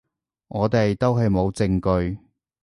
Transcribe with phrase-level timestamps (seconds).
[0.47, 2.17] 我哋都係冇證據